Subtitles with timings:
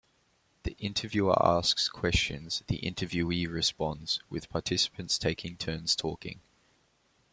[0.63, 6.39] The interviewer asks questions, the interviewee responds, with participants taking turns talking.